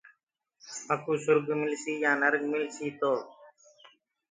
[0.87, 3.11] مڪوٚ سُرگ ملسيٚ جآنٚ ڪو نرگ ملسيٚ۔ تو